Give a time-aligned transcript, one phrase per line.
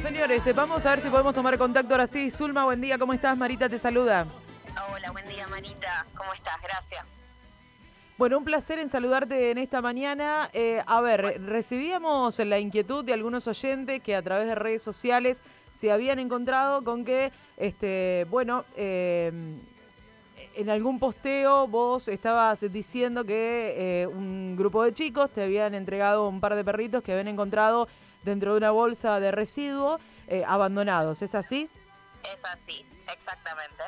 [0.00, 2.30] Bueno, señores, eh, vamos a ver si podemos tomar contacto ahora sí.
[2.30, 3.36] Zulma, buen día, ¿cómo estás?
[3.36, 4.28] Marita te saluda.
[4.94, 6.06] Hola, buen día, Marita.
[6.16, 6.54] ¿Cómo estás?
[6.62, 7.04] Gracias.
[8.16, 10.50] Bueno, un placer en saludarte en esta mañana.
[10.52, 15.42] Eh, a ver, recibíamos la inquietud de algunos oyentes que a través de redes sociales
[15.74, 19.32] se habían encontrado con que, este, bueno, eh,
[20.54, 26.28] en algún posteo vos estabas diciendo que eh, un grupo de chicos te habían entregado
[26.28, 27.88] un par de perritos que habían encontrado
[28.28, 30.00] dentro de una bolsa de residuos
[30.46, 31.22] abandonados.
[31.22, 31.68] ¿Es así?
[32.32, 33.84] Es así, exactamente.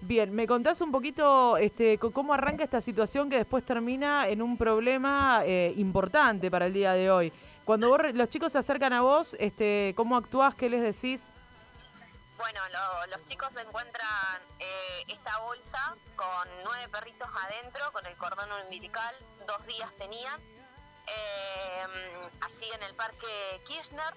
[0.00, 4.56] Bien, ¿me contás un poquito este, cómo arranca esta situación que después termina en un
[4.56, 7.32] problema eh, importante para el día de hoy?
[7.64, 10.54] Cuando los chicos se acercan a vos, este, ¿cómo actuás?
[10.54, 11.26] ¿Qué les decís?
[12.38, 12.60] Bueno,
[13.10, 19.12] los chicos encuentran eh, esta bolsa con nueve perritos adentro, con el cordón umbilical,
[19.48, 20.40] dos días tenían,
[21.16, 24.14] eh, allí en el parque Kirchner.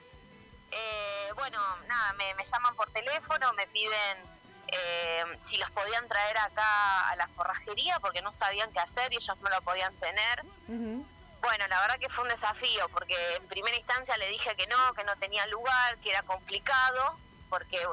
[1.36, 7.16] bueno, nada, me llaman por teléfono, me piden eh, si los podían traer acá a
[7.17, 10.44] la forrajería porque no sabían qué hacer y ellos no lo podían tener.
[10.67, 14.94] Bueno, la verdad que fue un desafío porque en primera instancia le dije que no,
[14.94, 17.17] que no tenía lugar, que era complicado,
[17.50, 17.86] porque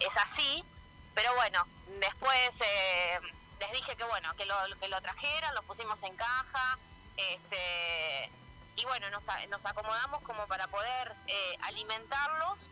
[0.00, 0.62] es así,
[1.14, 1.66] pero bueno,
[2.00, 3.18] después eh,
[3.60, 6.78] les dije que bueno, que lo, que lo trajeran, lo pusimos en caja,
[7.16, 8.30] este,
[8.76, 12.70] y bueno, nos, nos acomodamos como para poder eh, alimentarlos,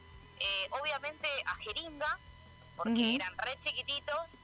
[0.70, 2.18] obviamente a jeringa,
[2.76, 4.38] porque eran re chiquititos.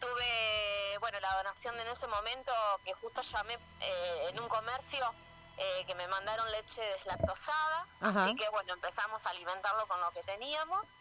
[0.00, 2.52] Tuve, bueno, la donación de en ese momento
[2.84, 5.14] que justo llamé eh, en un comercio
[5.56, 10.22] eh, que me mandaron leche deslactosada, así que bueno, empezamos a alimentarlo con lo que
[10.24, 10.94] teníamos.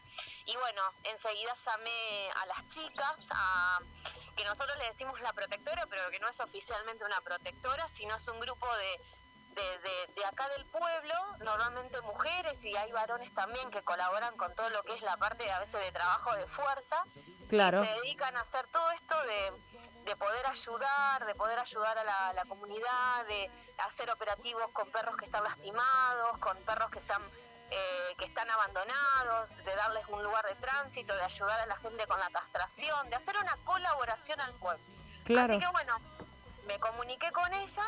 [0.46, 3.80] Y bueno, enseguida llamé a las chicas, a,
[4.36, 8.28] que nosotros le decimos la protectora, pero que no es oficialmente una protectora, sino es
[8.28, 9.02] un grupo de
[9.54, 14.84] de, acá del pueblo, normalmente mujeres y hay varones también que colaboran con todo lo
[14.84, 17.04] que es la parte a veces de trabajo de fuerza,
[17.50, 17.82] claro.
[17.82, 22.46] que se dedican a hacer todo esto de, poder ayudar, de poder ayudar a la,
[22.46, 23.50] comunidad, de
[23.86, 27.14] hacer operativos con perros que están lastimados, con perros que se
[27.72, 32.06] eh, que están abandonados, de darles un lugar de tránsito, de ayudar a la gente
[32.06, 34.84] con la castración, de hacer una colaboración al pueblo.
[35.24, 35.54] Claro.
[35.54, 35.98] Así que bueno,
[36.68, 37.84] me comuniqué con ella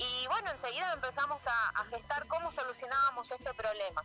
[0.00, 4.02] y bueno, enseguida empezamos a, gestar cómo solucionábamos este problema.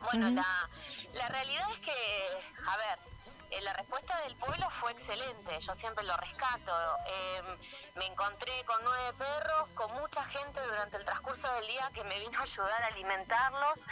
[0.00, 0.68] Bueno, la,
[1.14, 2.98] la realidad es que, a ver,
[3.50, 6.72] eh, la respuesta del pueblo fue excelente, yo siempre lo rescato.
[7.06, 7.58] Em,
[7.94, 12.18] me encontré con nueve perros, con mucha gente durante el transcurso del día que me
[12.18, 13.86] vino a ayudar a alimentarlos,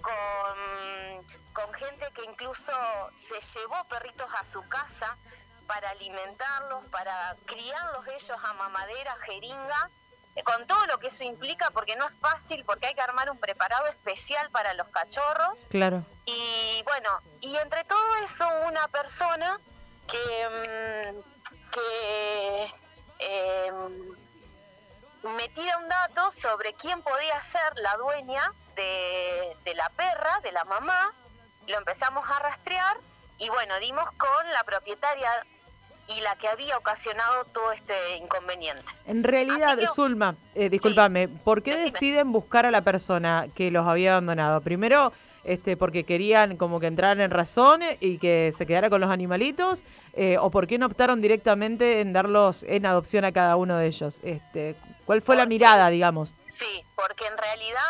[0.00, 2.72] con, con gente que incluso
[3.12, 5.16] se llevó perritos a su casa
[5.66, 9.90] para alimentarlos, para criarlos ellos a mamadera, jeringa
[10.44, 13.38] con todo lo que eso implica, porque no es fácil, porque hay que armar un
[13.38, 15.66] preparado especial para los cachorros.
[15.70, 16.04] Claro.
[16.26, 17.10] Y bueno,
[17.40, 19.60] y entre todo eso una persona
[20.06, 22.74] que, mm, que
[23.18, 24.16] em,
[25.36, 30.52] me tira un dato sobre quién podía ser la dueña de, de la perra, de
[30.52, 31.12] la mamá,
[31.66, 32.96] lo empezamos a rastrear
[33.38, 35.30] y bueno, dimos con la propietaria
[36.16, 38.84] y la que había ocasionado todo este inconveniente.
[39.06, 44.12] En realidad, Zulma, eh, discúlpame, ¿por qué deciden buscar a la persona que los había
[44.12, 44.60] abandonado?
[44.60, 45.12] Primero,
[45.44, 49.84] este, porque querían como que entraran en razón y que se quedara con los animalitos,
[50.14, 53.86] eh, o por qué no optaron directamente en darlos en adopción a cada uno de
[53.86, 54.20] ellos.
[54.22, 56.32] Este, ¿Cuál fue la mirada, digamos?
[56.40, 57.80] Sí, porque en realidad,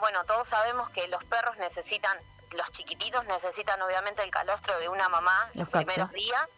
[0.00, 2.16] bueno, todos sabemos que los perros necesitan,
[2.56, 6.48] los chiquititos necesitan obviamente el calostro de una mamá los primeros días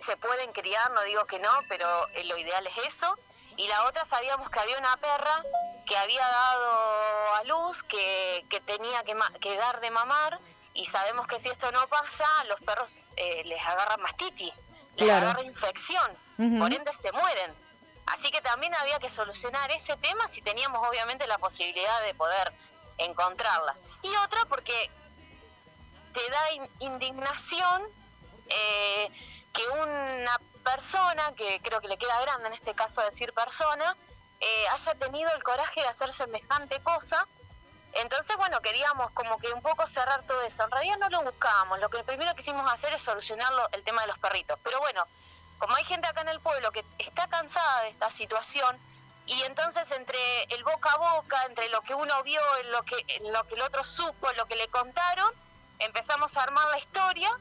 [0.00, 3.16] se pueden criar, no digo que no, pero eh, lo ideal es eso.
[3.56, 5.44] Y la otra sabíamos que había una perra
[5.86, 10.38] que había dado a luz, que, que tenía que, que, dar de mamar,
[10.72, 14.54] y sabemos que si esto no pasa, los perros eh, les agarra mastitis,
[14.96, 17.54] les agarra infección, por ende se mueren.
[18.06, 22.52] Así que también había que solucionar ese tema si teníamos obviamente la posibilidad de poder
[22.98, 23.76] encontrarla.
[24.02, 24.90] Y otra porque
[26.14, 27.82] te da indignación
[28.48, 29.10] eh,
[29.52, 33.96] que una persona, que creo que le queda grande en este caso decir persona,
[34.40, 37.26] eh, haya tenido el coraje de hacer semejante cosa.
[37.92, 40.64] Entonces, bueno, queríamos como que un poco cerrar todo eso.
[40.64, 44.08] En realidad no lo buscábamos, lo que primero quisimos hacer es solucionar el tema de
[44.08, 44.58] los perritos.
[44.62, 45.04] Pero bueno,
[45.58, 48.78] como hay gente acá en el pueblo que está cansada de esta situación,
[49.26, 50.18] y entonces entre
[50.48, 52.96] el boca a boca, entre lo que uno vio, lo que,
[53.30, 55.32] lo que el otro supo, lo que le contaron,
[55.78, 57.38] empezamos a armar la historia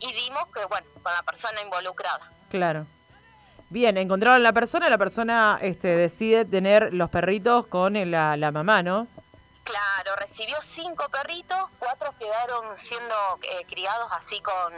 [0.00, 2.30] y dimos que, bueno, con la persona involucrada.
[2.50, 2.86] Claro.
[3.68, 8.82] Bien, encontraron la persona, la persona este, decide tener los perritos con la, la mamá,
[8.82, 9.08] ¿no?
[9.64, 14.72] Claro, recibió cinco perritos, cuatro quedaron siendo eh, criados así con...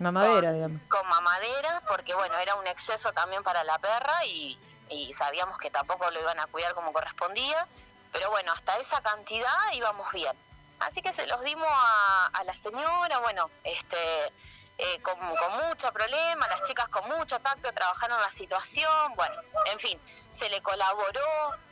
[0.00, 0.82] Mamadera, con, digamos.
[0.88, 4.58] Con mamadera, porque bueno, era un exceso también para la perra y,
[4.90, 7.68] y sabíamos que tampoco lo iban a cuidar como correspondía.
[8.12, 10.36] Pero bueno, hasta esa cantidad íbamos bien.
[10.80, 13.98] Así que se los dimos a, a la señora, bueno, este
[14.76, 19.36] eh, con, con, mucho problema, las chicas con mucho tacto trabajaron la situación, bueno,
[19.72, 19.96] en fin,
[20.32, 21.20] se le colaboró,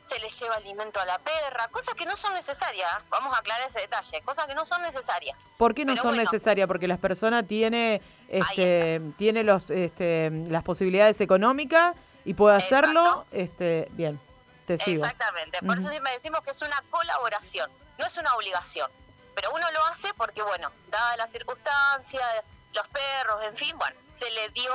[0.00, 3.66] se le lleva alimento a la perra, cosas que no son necesarias, vamos a aclarar
[3.66, 5.37] ese detalle, cosas que no son necesarias.
[5.58, 6.69] ¿Por qué no son necesarias?
[6.69, 13.88] Porque las personas tiene, este, tiene los, este, las posibilidades económicas y puede hacerlo, este,
[13.90, 14.20] bien,
[14.67, 15.05] te sigo.
[15.05, 18.91] Exactamente, por eso siempre decimos que es una colaboración, no es una obligación
[19.35, 22.25] pero uno lo hace porque, bueno, dada las circunstancias,
[22.73, 24.73] los perros, en fin, bueno, se le dio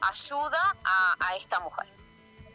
[0.00, 1.86] ayuda a, esta mujer.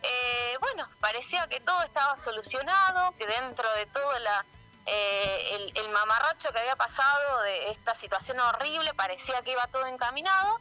[0.01, 4.45] Eh, bueno, parecía que todo estaba solucionado, que dentro de todo la,
[4.85, 10.59] eh, el, mamarracho que había pasado de esta situación horrible, parecía que iba todo encaminado.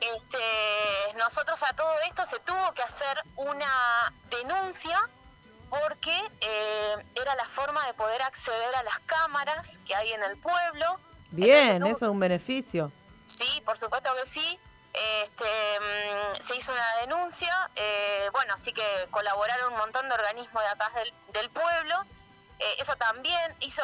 [0.00, 5.08] este, nosotros a todo esto se tuvo que hacer una denuncia
[5.70, 10.36] porque eh, era la forma de poder acceder a las cámaras que hay en el
[10.38, 10.98] pueblo.
[11.30, 12.90] Bien, eso es un beneficio.
[13.26, 14.58] Sí, por supuesto que sí.
[15.22, 20.62] Este, mm, se hizo una denuncia, eh, bueno, así que colaboraron un montón de organismos
[20.62, 20.90] de acá
[21.32, 21.94] del, pueblo.
[22.58, 23.82] Eh, eso también hizo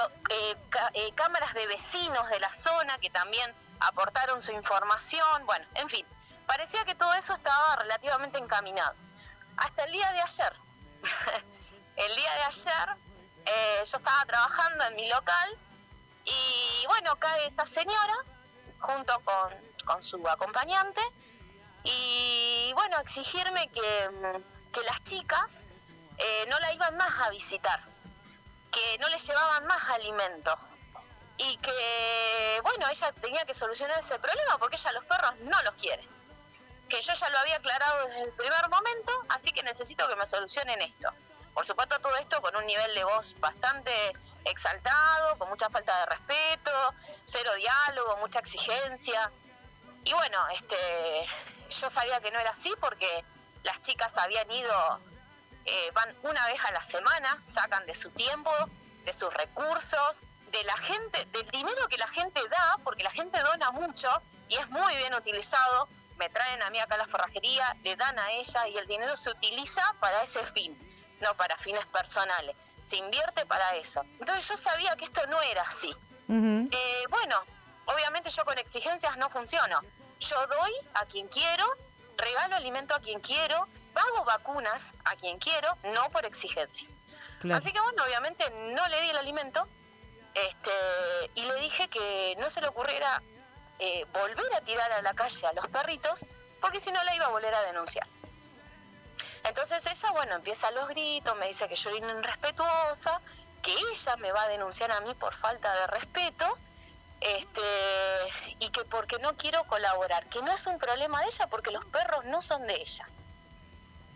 [1.15, 5.47] cámaras de vecinos de la zona que también aportaron su información.
[5.47, 6.05] Bueno, en fin,
[6.47, 8.95] parecía que todo eso estaba relativamente encaminado.
[9.57, 10.53] Hasta el día de ayer.
[11.97, 12.97] el día de ayer
[13.85, 15.59] yo estaba trabajando en mi local
[16.25, 18.15] y bueno, cae esta señora
[18.81, 21.01] junto con, su acompañante
[21.85, 24.11] y bueno, exigirme que,
[24.87, 25.65] las chicas
[26.19, 27.81] eh, no la iban más a visitar,
[28.73, 30.55] que no les llevaban más alimentos
[31.37, 35.75] y que bueno, ella tenía que solucionar ese problema porque ella los perros no los
[35.75, 36.07] quiere.
[36.89, 40.27] Que yo ya lo había aclarado desde el primer momento, así que necesito que me
[40.27, 41.09] solucionen esto.
[41.55, 43.93] Por supuesto, todo esto con un nivel de voz bastante
[44.45, 49.31] exaltado, con mucha falta de respeto, cero diálogo, mucha exigencia.
[50.05, 50.77] Y bueno, este,
[51.71, 53.25] yo sabía que no era así porque
[53.63, 55.01] las chicas habían ido,
[55.65, 58.51] eh, van una vez a la semana, sacan de su tiempo,
[59.05, 63.41] de sus recursos, de la gente, del dinero que la gente da, porque la gente
[63.41, 64.09] dona mucho
[64.49, 65.89] y es muy bien utilizado.
[66.17, 69.17] Me traen a mí acá a la forrajería, le dan a ella y el dinero
[69.17, 70.79] se utiliza para ese fin,
[71.25, 72.55] no para fines personales
[72.85, 74.03] se invierte para eso.
[74.21, 75.95] Entonces yo sabía que esto no era así.
[76.29, 77.37] Eh, bueno,
[77.87, 79.81] obviamente yo con exigencias no funciono.
[80.21, 81.67] Yo doy a quien quiero,
[82.17, 86.89] regalo alimento a quien quiero, pago vacunas a quien quiero, no por exigencia.
[87.53, 89.69] Así que bueno, obviamente no le di el alimento
[90.35, 90.71] este,
[91.35, 93.23] y le dije que no se le ocurriera
[93.79, 96.25] eh, volver a tirar a la calle a los perritos,
[96.61, 98.07] porque si no la iba a volver a denunciar.
[99.45, 103.21] Entonces ella, bueno, empieza los gritos, me dice que yo soy irrespetuosa,
[103.63, 106.59] que ella me va a denunciar a mí por falta de respeto,
[107.21, 107.63] este,
[108.59, 111.85] y que porque no quiero colaborar, que no es un problema de ella porque los
[111.87, 113.07] perros no son de ella.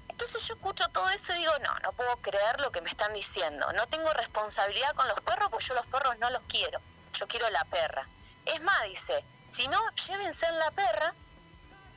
[0.09, 3.13] Entonces yo escucho todo eso y digo, no, no puedo creer lo que me están
[3.13, 3.73] diciendo.
[3.75, 6.81] No tengo responsabilidad con los perros porque yo los perros no los quiero.
[7.13, 8.09] Yo quiero la perra.
[8.45, 11.15] Es más, dice, si no, llévense en la perra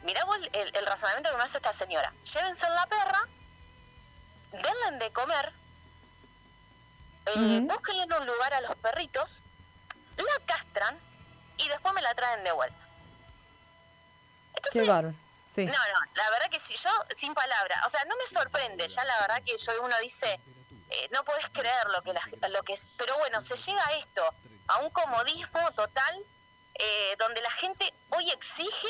[0.03, 2.13] mirá el, razonamiento que me hace esta señora.
[2.34, 3.27] Llévense la perra,
[4.51, 5.53] denle de comer,
[7.27, 7.67] eh,
[8.20, 9.43] un lugar a los perritos,
[10.17, 11.00] la castran
[11.58, 12.88] y después me la traen de vuelta.
[14.53, 15.15] Entonces,
[15.50, 15.65] Sí.
[15.65, 19.03] No, no, la verdad que si yo, sin palabras, o sea, no me sorprende, ya
[19.03, 20.39] la verdad que yo uno dice,
[20.89, 22.13] eh, no puedes creer lo que,
[22.48, 24.24] lo que es, pero bueno, se llega a esto,
[24.67, 26.25] a un comodismo total,
[26.75, 28.88] eh, donde la gente hoy exige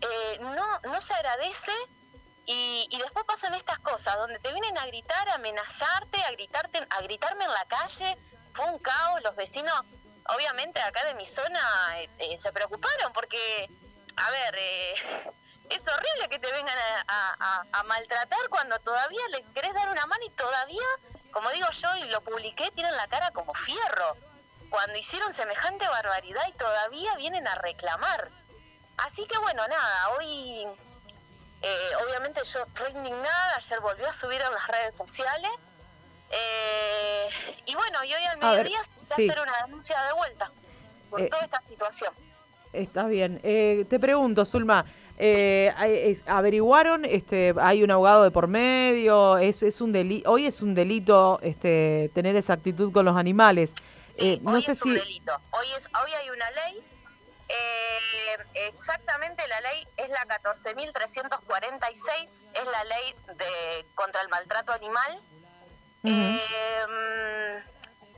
[0.00, 1.72] eh, no, no se agradece
[2.46, 7.00] y, después pasan estas cosas donde te vienen a gritar, a amenazarte, a gritarte, a
[7.02, 8.18] gritarme en la calle.
[8.52, 9.74] Fue un caos, los vecinos,
[10.28, 11.60] obviamente acá de mi zona,
[11.96, 13.70] eh, eh, se preocuparon porque,
[14.16, 14.54] a ver,
[15.70, 16.76] es horrible que te vengan
[17.08, 20.86] a, maltratar cuando todavía le querés dar una mano y todavía,
[21.32, 24.16] como digo yo y lo publiqué, tienen la cara como fierro.
[24.70, 28.30] Cuando hicieron semejante barbaridad y todavía vienen a reclamar.
[28.98, 30.66] Así que bueno, nada, hoy
[31.62, 35.50] eh, obviamente yo re indignada, ayer volvió a subir en las redes sociales.
[36.30, 37.28] Eh,
[37.66, 40.50] y bueno, y hoy al mediodía se va a hacer una denuncia de vuelta
[41.10, 42.12] por eh, toda esta situación.
[42.72, 43.40] Está bien.
[43.40, 44.84] te pregunto, Zulma,
[45.16, 45.72] Eh,
[46.26, 50.74] averiguaron, este, hay un abogado de por medio, es, es un delito, hoy es un
[50.74, 53.74] delito este, tener esa actitud con los animales.
[54.16, 54.88] Eh, no hoy sé es si...
[54.88, 55.32] un delito.
[55.52, 56.82] Hoy, es, hoy hay una ley,
[57.54, 65.22] eh, exactamente la ley es la 14.346, es la ley de contra el maltrato animal.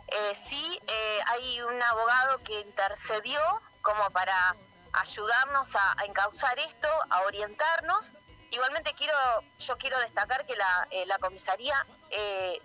[0.08, 0.80] Eh, sí,
[1.26, 3.40] hay un abogado que intercedió
[3.82, 4.56] como para
[4.96, 8.14] ayudarnos a, encauzar esto, a orientarnos.
[8.50, 9.14] Igualmente quiero,
[9.58, 11.74] yo quiero destacar que la, eh, la comisaría
[12.10, 12.60] eh,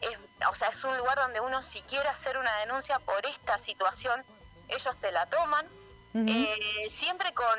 [0.00, 3.58] es, o sea, es un lugar donde uno si quiere hacer una denuncia por esta
[3.58, 4.24] situación,
[4.68, 5.68] ellos te la toman,
[6.14, 7.58] eh, siempre con,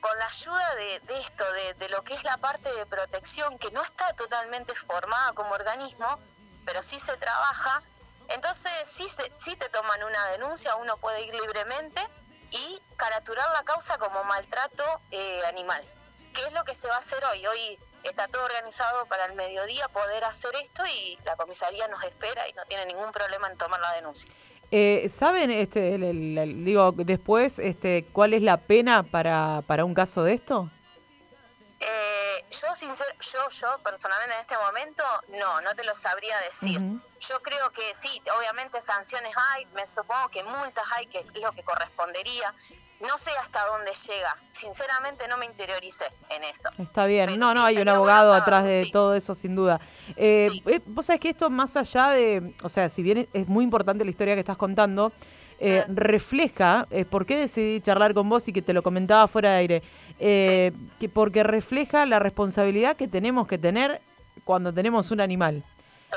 [0.00, 1.44] con la ayuda de, de esto,
[1.78, 6.18] de, lo que es la parte de protección, que no está totalmente formada como organismo,
[6.64, 7.82] pero sí se trabaja.
[8.28, 12.06] Entonces, sí, se, sí te toman una denuncia, uno puede ir libremente
[12.50, 15.82] y caraturar la causa como maltrato eh, animal.
[16.34, 17.46] ¿Qué es lo que se va a hacer hoy?
[17.46, 22.46] Hoy está todo organizado para el mediodía poder hacer esto y la comisaría nos espera
[22.48, 24.32] y no tiene ningún problema en tomar la denuncia.
[24.70, 30.34] Eh, ¿Saben, este, digo, después, este, cuál es la pena para, para un caso de
[30.34, 30.70] esto?
[31.80, 36.80] Eh, yo, sincer, yo, yo personalmente en este momento, no, no te lo sabría decir.
[36.80, 41.52] Yo creo que sí, obviamente sanciones hay, me supongo que multas hay, que es lo
[41.52, 42.54] que correspondería.
[43.00, 44.36] No sé hasta dónde llega.
[44.50, 46.68] Sinceramente no me interioricé en eso.
[46.78, 47.38] Está bien.
[47.38, 49.80] no, no, hay un abogado atrás de todo eso, sin duda.
[50.16, 53.64] Eh, eh, Vos sabés que esto más allá de, o sea, si bien es muy
[53.64, 55.12] importante la historia que estás contando,
[55.60, 59.50] eh, refleja, eh, ¿por qué decidí charlar con vos y que te lo comentaba fuera
[59.50, 59.82] de aire?
[60.20, 64.00] Eh, que porque refleja la responsabilidad que tenemos que tener
[64.44, 65.62] cuando tenemos un animal.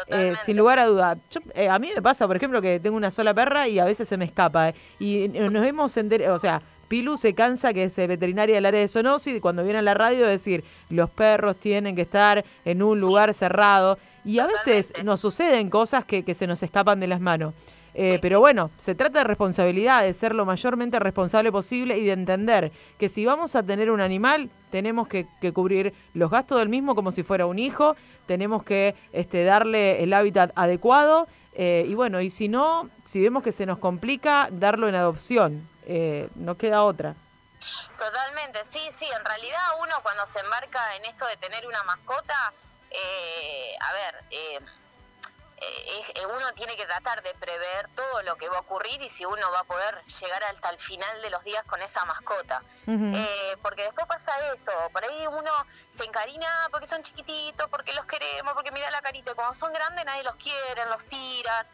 [0.07, 1.17] Eh, sin lugar a duda.
[1.53, 4.07] Eh, a mí me pasa, por ejemplo, que tengo una sola perra y a veces
[4.07, 4.73] se me escapa.
[4.99, 6.61] y nos vemos, o sea,
[6.91, 9.93] Pilu se cansa, que es veterinaria del área de zoonosis, y cuando viene a la
[9.93, 13.97] radio decir, los perros tienen que estar en un lugar cerrado.
[14.25, 17.53] Y a veces nos suceden cosas que, que se nos escapan de las manos.
[17.93, 22.11] Eh, pero bueno, se trata de responsabilidad, de ser lo mayormente responsable posible y de
[22.11, 26.93] entender que si vamos a tener un animal, tenemos que, cubrir los gastos del mismo
[26.93, 27.95] como si fuera un hijo,
[28.25, 33.43] tenemos que este, darle el hábitat adecuado eh, y bueno, y si no, si vemos
[33.43, 37.15] que se nos complica, darlo en adopción, eh, no queda otra.
[37.97, 42.53] Totalmente, sí, sí, en realidad uno cuando se embarca en esto de tener una mascota,
[43.79, 44.23] a ver,
[45.61, 49.09] eh, eh, uno tiene que tratar de prever todo lo que va a ocurrir y
[49.09, 52.63] si uno va a poder llegar hasta el final de los días con esa mascota.
[52.87, 55.51] Eh, porque después pasa esto, por ahí uno
[55.89, 60.03] se encarina porque son chiquititos, porque los queremos, porque mira la carita, cuando son grandes
[60.03, 61.67] nadie los quiere, los tiran.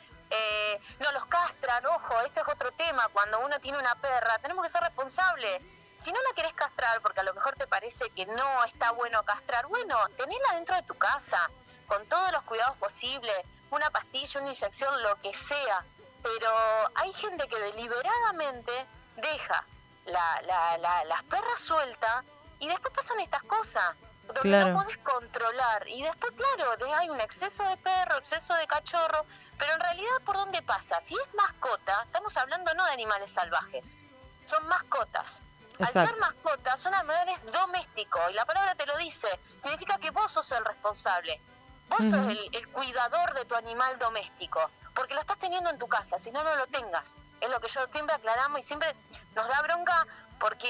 [0.99, 4.69] No los castran, ojo, este es otro tema, cuando uno tiene una perra, tenemos que
[4.69, 5.61] ser responsables.
[5.95, 9.23] Si no la querés castrar porque a lo mejor te parece que no está bueno
[9.23, 11.49] castrar, bueno, tenela dentro de tu casa,
[11.87, 13.35] con todos los cuidados posibles,
[13.71, 15.85] una pastilla, una inyección, lo que sea.
[16.21, 16.51] Pero
[16.95, 19.65] hay gente que deliberadamente deja
[20.05, 20.41] la,
[20.77, 22.23] la, las perras sueltas
[22.59, 23.95] y después pasan estas cosas
[24.33, 25.87] donde no podés controlar.
[25.87, 29.25] Y después, claro, hay un exceso de perro, exceso de cachorro,
[29.57, 30.99] pero en realidad, ¿por dónde pasa?
[31.01, 33.97] Si es mascota, estamos hablando no de animales salvajes,
[34.43, 35.43] son mascotas.
[35.79, 39.27] Al ser mascotas, son animales domésticos, y la palabra te lo dice,
[39.59, 41.39] significa que vos sos el responsable.
[41.89, 44.59] Vos sos el, cuidador de tu animal doméstico,
[44.97, 47.17] porque lo estás teniendo en tu casa, si no, no lo tengas.
[47.39, 48.95] Es lo que yo siempre aclaramos y siempre
[49.35, 50.07] nos da bronca
[50.39, 50.67] porque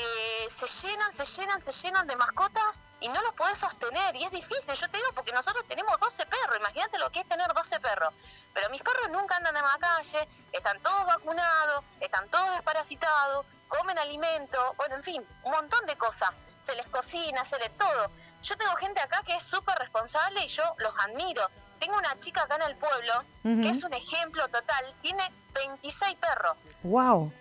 [0.50, 4.18] se llenan, se llenan, se llenan de mascotas y no los podés sostener.
[4.18, 7.28] Y es difícil, yo te digo, porque nosotros tenemos 12 perros, imagínate lo que es
[7.30, 8.14] tener 12 perros.
[8.54, 13.98] Pero mis perros nunca andan en la calle, están todos vacunados, están todos desparasitados, comen
[13.98, 16.32] alimento, bueno, en fin, un montón de cosas.
[16.60, 18.12] Se les cocina, se les todo.
[18.42, 21.50] Yo tengo gente acá que es súper responsable y yo los admiro.
[21.80, 24.96] Tengo una chica acá en el pueblo que es un ejemplo total.
[25.02, 26.58] Tiene 26 perros.
[26.84, 27.32] ¡Wow!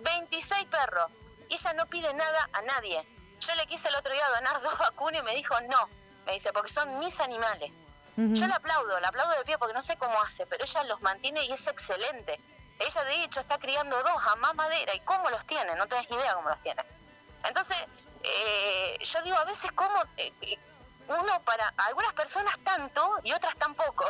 [0.00, 1.10] 26 perros.
[1.48, 3.06] Y ella no pide nada a nadie.
[3.40, 5.88] Yo le quise el otro día donar dos vacunas y me dijo no.
[6.26, 7.72] Me dice, porque son mis animales.
[8.18, 11.02] Yo la aplaudo, la aplaudo de pie porque no sé cómo hace, pero ella los
[11.02, 12.40] mantiene y es excelente.
[12.78, 16.10] Ella de hecho está criando dos a más madera y cómo los tiene, no tenés
[16.10, 16.82] idea cómo los tiene.
[17.44, 17.76] Entonces,
[18.22, 20.58] eh, yo digo a veces cómo eh, eh,
[21.08, 24.04] uno para algunas personas tanto y otras tampoco.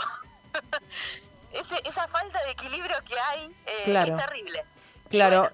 [1.53, 4.65] esa falta de equilibrio que hay es terrible.
[5.09, 5.50] Claro,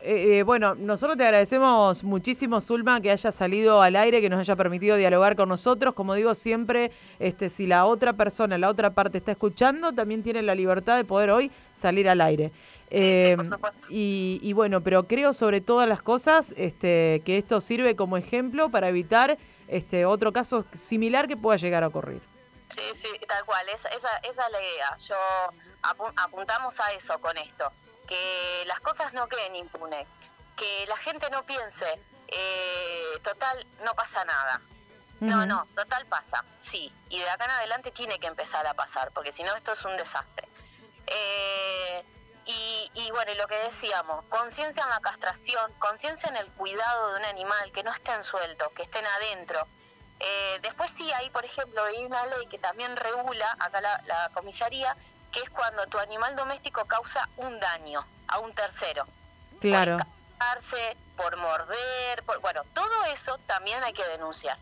[0.47, 0.75] bueno.
[0.75, 5.37] nosotros te agradecemos muchísimo, Zulma, que haya salido al aire, que nos haya permitido dialogar
[5.37, 5.95] con nosotros.
[5.95, 10.43] Como digo siempre, este, si la otra persona, la otra parte está escuchando, también tiene
[10.43, 12.51] la libertad de poder hoy salir al aire.
[12.95, 13.37] Eh,
[13.89, 18.89] y, bueno, pero creo sobre todas las cosas este, que esto sirve como ejemplo para
[18.89, 19.39] evitar
[19.73, 22.23] este otro caso similar que pueda llegar a ocurrir.
[22.69, 24.97] Sí, sí, tal cual, esa, esa, esa es la idea.
[24.97, 25.17] Yo
[26.17, 27.71] apuntamos a eso con esto,
[28.09, 30.07] que las cosas no queden impunes,
[30.57, 31.87] que la gente no piense,
[32.29, 34.61] eh, total, no pasa nada.
[35.21, 36.93] No, no, total pasa, sí.
[37.09, 39.85] Y de acá en adelante tiene que empezar a pasar, porque si no esto es
[39.85, 40.49] un desastre.
[41.07, 42.05] Eh,
[42.47, 47.11] y, y, bueno, y lo que decíamos, conciencia en la castración, conciencia en el cuidado
[47.11, 49.67] de un animal, que no estén sueltos, que estén adentro.
[50.19, 54.97] Eh, después sí hay, por ejemplo, hay una ley que también regula acá la, comisaría,
[55.31, 59.07] que es cuando tu animal doméstico causa un daño a un tercero.
[59.61, 59.97] Claro.
[59.97, 60.07] Por
[61.17, 64.59] por morder, por, bueno, todo eso también hay que denunciar.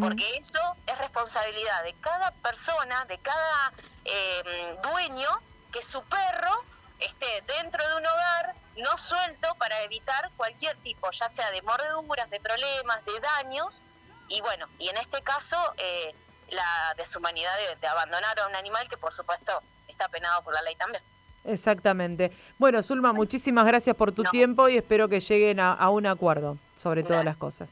[0.00, 3.72] Porque eso es responsabilidad de cada persona, de cada
[4.06, 5.28] eh, dueño,
[5.72, 6.64] que su perro
[7.00, 12.28] esté dentro de un hogar no suelto para evitar cualquier tipo, ya sea de mordeduras,
[12.30, 13.82] de problemas, de daños.
[14.28, 16.14] Y bueno, y en este caso, eh,
[16.50, 20.74] la deshumanidad de, abandonar a un animal que por supuesto está penado por la ley
[20.76, 21.02] también.
[21.44, 22.32] Exactamente.
[22.58, 27.02] Bueno, Zulma, muchísimas gracias por tu tiempo y espero que lleguen a, un acuerdo sobre
[27.02, 27.70] todas las cosas.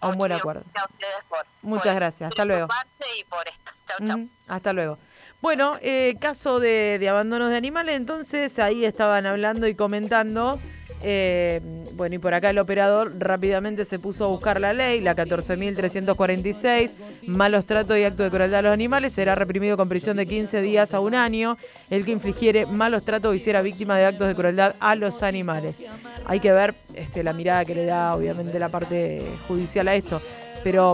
[0.00, 0.64] A un buen acuerdo.
[1.62, 2.30] Muchas gracias.
[2.30, 2.66] Hasta luego.
[3.16, 3.72] Y por esto.
[3.86, 4.28] Chau, chau.
[4.48, 4.98] Hasta luego.
[5.42, 10.58] Bueno, eh, caso de, de, abandonos de animales, entonces ahí estaban hablando y comentando.
[11.04, 11.60] Eh,
[11.94, 16.92] bueno, y por acá el operador rápidamente se puso a buscar la ley, la 14.346,
[17.26, 20.62] malos tratos y actos de crueldad a los animales, será reprimido con prisión de 15
[20.62, 21.58] días a un año
[21.90, 25.74] el que infligiere malos tratos o hiciera víctima de actos de crueldad a los animales.
[26.24, 30.22] Hay que ver este, la mirada que le da obviamente la parte judicial a esto,
[30.62, 30.90] pero